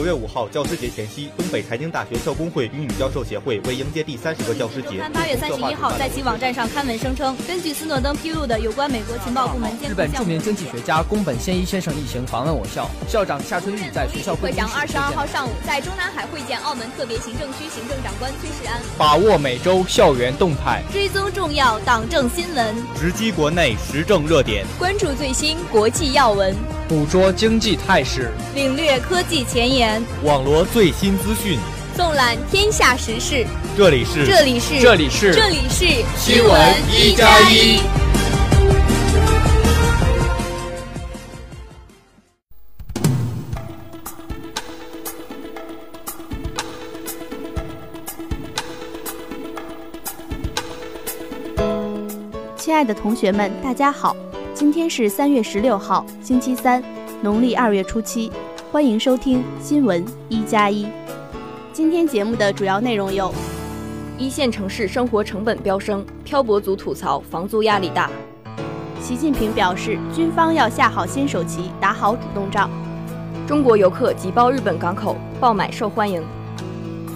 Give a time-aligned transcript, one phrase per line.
[0.00, 26.79] 九月五号教师节前夕，东北财经大学校工会与女教授协会为迎接第三十个教师节，八月三十一号在其网站上刊文声称，根据斯诺登披露的有关美国情报部门监日本著名经济学家宫本宪一先生一行访问我校，校长夏春玉在学校会长二十二号上午在中南海会见澳门特别行政区行政长官崔世安，把握每周校园动态，追踪重要党政新闻，直击国内时政热点，关注最新国际要闻。
[26.90, 31.56] 捕捉经济态势，领略科技前沿，网罗最新资讯，
[31.96, 33.46] 纵览天下时事。
[33.78, 35.86] 这里是这里是这里是这里是
[36.18, 37.78] 新闻一加一。
[52.56, 54.16] 亲爱的同学们，大家好。
[54.60, 56.84] 今天是三月十六号，星期三，
[57.22, 58.30] 农历二月初七。
[58.70, 60.86] 欢迎收听新闻一加一。
[61.72, 63.32] 今天节目的主要内容有：
[64.18, 68.10] 一线城市生活成本飙升，漂泊族吐槽房租压力大；
[69.00, 72.68] 习近平表示，军方要下好先手棋，打好主动仗；
[73.48, 76.20] 中国游客挤爆日本港口，爆买受欢迎；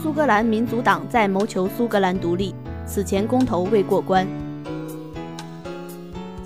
[0.00, 2.54] 苏格兰民族党在谋求苏格兰独立，
[2.86, 4.24] 此前公投未过关。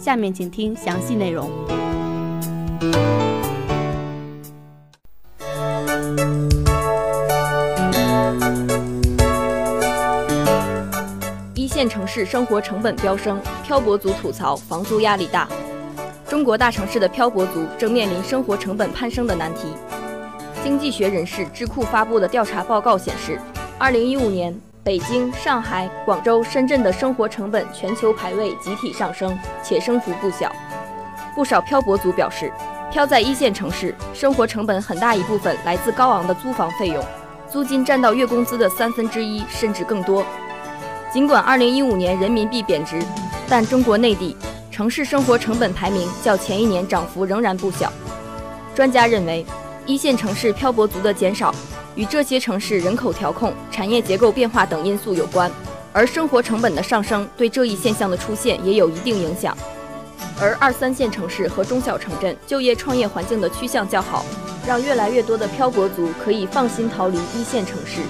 [0.07, 1.51] 下面请听详细内容。
[11.55, 15.49] 一线城市生活成本飙升，漂泊族吐槽房租压力大。
[16.29, 19.63] 中国大城市的漂泊族正面临生活成本攀升的难题。
[20.63, 23.41] 经济学人士智库发布的调查报告显示，
[23.77, 24.57] 二零一五年。
[24.87, 30.49] 北京、上海、广州、深圳的生活成本全球排位集体上升，且升幅不小。
[31.35, 32.53] 不少漂泊族表示，
[32.93, 37.05] 漂在一线城市，生活成本很大一部分来自高昂的租房费用，
[37.51, 40.25] 租金占到月工资的三分之一甚至更多。
[41.13, 43.03] 尽管2015年人民币贬值，
[43.49, 44.37] 但中国内地
[44.71, 47.93] 城市生活成本排名较前一年涨幅仍然不小。
[48.73, 49.45] 专家认为，
[49.85, 51.53] 一线城市漂泊族的减少。
[51.97, 55.51] 与这些城市人口调控、产业结构变化等因素有关，
[55.93, 59.57] 而生活成本的上升对这一现象的出现也有一定影响。
[60.39, 64.25] 而二三线城市和中小城镇就业创业环境的趋向较好，
[64.67, 68.03] 让越来越多的漂泊族可以放心逃离一线城市。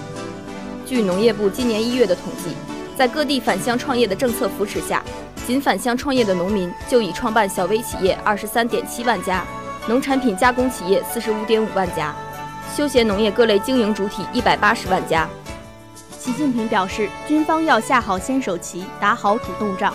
[0.84, 2.56] 据农业部今年一月的统计，
[2.98, 5.04] 在各地返乡创业的政策扶持下，
[5.46, 9.44] 仅返乡创业的农民就已创办小微企业二十三点七万家，
[9.86, 12.12] 农产品加工企业四十五点五万家。
[12.76, 15.26] 休闲农业各类经营主体一百八十万家。
[16.18, 19.94] 习近平表示，军方要下好先手棋，打好主动仗。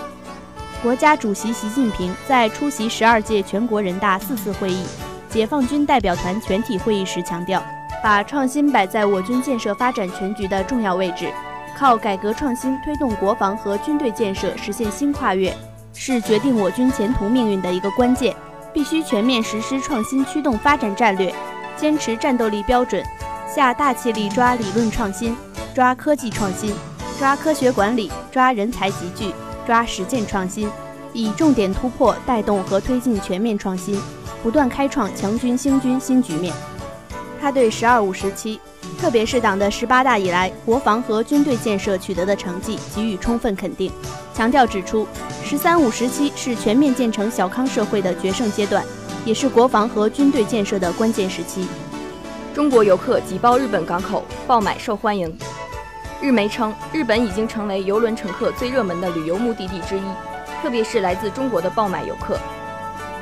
[0.82, 4.84] 国家主席习近平在出席十二届全国人大四次会议、
[5.30, 7.64] 解放军代表团全体会议时强调，
[8.02, 11.32] 把创新摆在我军建设发展全局的重要位置，
[11.78, 15.56] 靠改革创新推动国防和军队建设实现新跨越，
[15.94, 18.36] 是决定我军前途命运的一个关键。
[18.74, 21.32] 必须全面实施创新驱动发展战略。
[21.82, 23.04] 坚持战斗力标准，
[23.56, 25.36] 下大气力抓理论创新，
[25.74, 26.72] 抓科技创新，
[27.18, 29.34] 抓科学管理，抓人才集聚，
[29.66, 30.70] 抓实践创新，
[31.12, 34.00] 以重点突破带动和推进全面创新，
[34.44, 36.54] 不断开创强军兴军新局面。
[37.42, 38.62] 他对“十二五”时期，
[39.00, 43.92] 特别是党的十八大以来国防和军队建设取得的成绩给予充分肯定，
[44.36, 45.08] 强调指出
[45.44, 48.86] ，“十三五”时期是全面建成小康社会的决胜阶段。
[49.24, 51.68] 也是国防和军队建设的关键时期。
[52.56, 55.32] 中国游客挤爆日本港口，爆买受欢迎。
[56.20, 60.02] 日媒称，日本已经成为游轮乘客最热门的旅游目的地之一，
[60.62, 62.38] 特别是来自中国的爆买游客。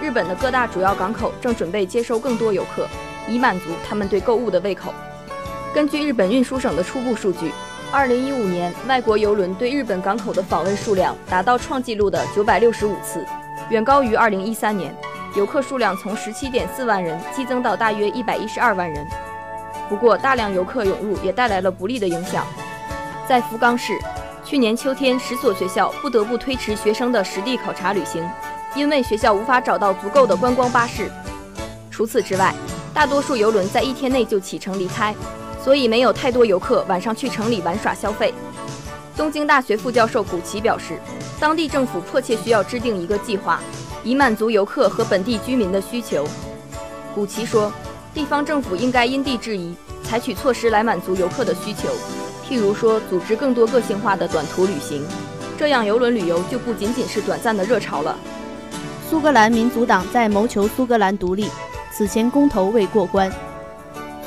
[0.01, 2.87] 日本的各大主要港口正准备接收更多游客，
[3.27, 4.93] 以满足他们对购物的胃口。
[5.73, 7.51] 根据日本运输省的初步数据
[7.91, 13.25] ，2015年外国游轮对日本港口的访问数量达到创纪录的965次，
[13.69, 14.95] 远高于2013年。
[15.35, 19.05] 游客数量从十七点四万人激增到大约一百一十二万人。
[19.87, 22.45] 不过，大量游客涌入也带来了不利的影响。
[23.27, 23.93] 在福冈市，
[24.43, 28.27] 去年秋天十所学校不得不推迟学生的实地考察旅行，
[28.75, 31.11] 因为学校无法找到足够的观光巴士。
[31.91, 32.53] 除此之外，
[32.93, 35.13] 大多数游轮在一天内就启程离开，
[35.63, 38.33] 所以没有太多游客晚上去城里玩耍消费。
[39.15, 40.99] 东京大学副教授古奇表示，
[41.39, 43.59] 当地政府迫切需要制定一个计划。
[44.03, 46.25] 以满足游客和本地居民的需求，
[47.13, 47.71] 古奇说，
[48.13, 51.89] 地方政府应该因地制宜，采取措施来满足游客的需求。
[52.47, 55.05] 譬如说，组织更多个性化的短途旅行，
[55.57, 58.17] 这样游轮旅游就不仅仅是短暂的热潮了。
[59.09, 61.49] 苏格兰民族党在谋求苏格兰独立，
[61.91, 63.31] 此前公投未过关。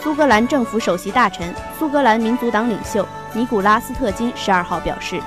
[0.02, 5.20] 苏格兰政府首席大臣、苏格兰民族党领袖尼古拉斯特金十二号表示，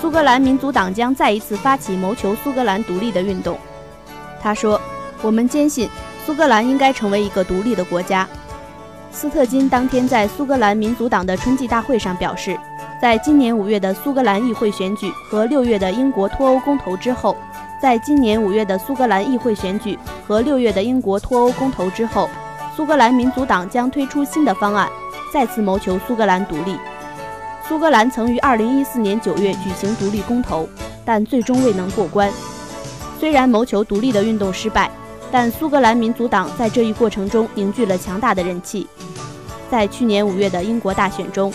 [0.00, 3.58] 苏格兰民族党将再一次发起谋求苏格兰独立的运动。
[4.42, 4.80] 他说
[5.22, 5.88] ：“我们坚信
[6.26, 8.28] 苏格兰应该成为一个独立的国家。”
[9.12, 12.58] 斯特金当天在苏格兰民族党的春季大会上表示，
[13.00, 17.36] 在今年五月的苏格兰议会选举和六月的英国脱欧公投之后，
[17.80, 22.28] 在今年五月的苏格兰议会选举和六月的英国脱欧公投之后，
[22.74, 24.88] 苏格兰民族党将推出新的方案，
[25.32, 26.76] 再次谋求苏格兰独立。
[27.68, 30.66] 苏格兰曾于二零一四年九月举行独立公投，
[31.04, 32.30] 但最终未能过关。
[33.22, 34.90] 虽然谋求独立的运动失败。
[35.30, 38.84] 但苏格兰民族党在这一过程中凝聚了强大的人气。
[39.70, 41.50] 在去年五月的英国大选中，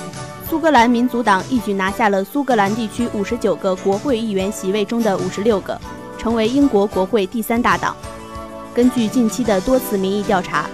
[0.49, 5.77] 苏格兰民族党一举拿下了苏格兰地区五十九个国会议员席位中的五十六个，
[6.17, 7.93] 成为英国国会第三大党。
[8.73, 10.67] 根据近期的多次民意调查，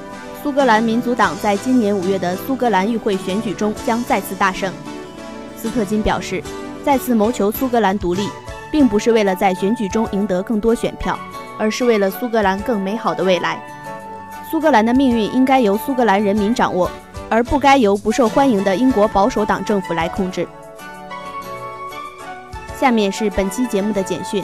[0.43, 4.71] 苏格兰民族党在今年五月的苏格兰议会选举中将再次大胜。
[5.57, 6.41] 斯特金表示，
[6.85, 8.29] 再次谋求苏格兰独立，
[8.73, 11.17] 并不是为了在选举中赢得更多选票。
[11.59, 13.59] 而是为了苏格兰更美好的未来。
[14.49, 16.89] 苏格兰的命运应该由苏格兰人民掌握，
[17.29, 20.47] 而不该由不受欢迎的英国保守党政府来控制。
[22.75, 24.43] 下面是本期节目的简讯。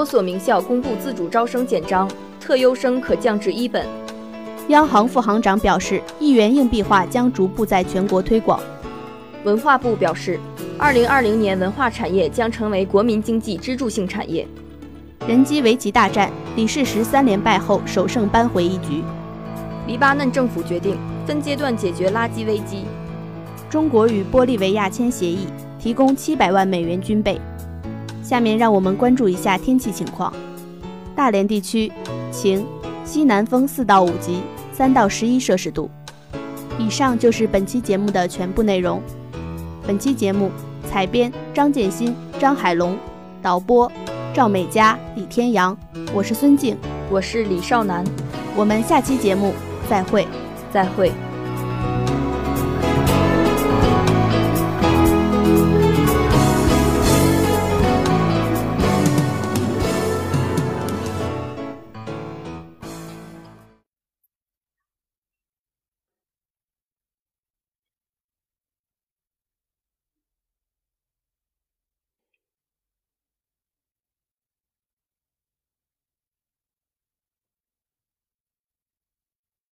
[0.00, 2.10] 多所名校公布自主招生简章，
[2.40, 3.86] 特优生可降至一本。
[4.68, 8.58] 央行副行长表示，一元硬币化将逐步在全国推广。
[9.44, 10.40] 文化部表示，
[10.78, 14.48] 二零二零年文化产业将成为国民经济支柱性产业。
[15.28, 19.04] 人机围棋大战，李世石三连败后首胜扳回一局。
[19.86, 22.84] 黎巴嫩政府决定分阶段解决垃圾危机。
[23.68, 25.46] 中国与玻利维亚签协议，
[25.78, 27.38] 提供七百万美元军备。
[28.30, 30.32] 下面让我们关注一下天气情况。
[31.16, 31.90] 大连地区
[32.30, 32.64] 晴，
[33.04, 34.40] 西南风四到五级，
[34.72, 35.90] 三到十一摄氏度。
[36.78, 39.02] 以上就是本期节目的全部内容。
[39.84, 40.48] 本期节目
[40.88, 42.96] 采编张建新、张海龙，
[43.42, 43.90] 导播
[44.32, 45.76] 赵美佳、李天阳。
[46.14, 46.76] 我是孙静，
[47.10, 48.04] 我是李少楠。
[48.54, 49.52] 我们下期节目
[49.88, 50.24] 再会，
[50.72, 51.10] 再会。